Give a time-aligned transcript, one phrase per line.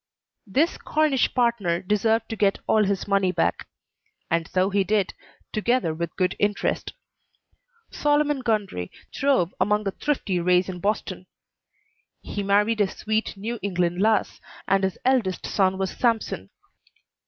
[0.47, 3.67] This Cornish partner deserved to get all his money back;
[4.31, 5.13] and so he did,
[5.53, 6.93] together with good interest.
[7.91, 11.27] Solomon Gundry throve among a thrifty race at Boston;
[12.19, 16.49] he married a sweet New England lass, and his eldest son was Sampson.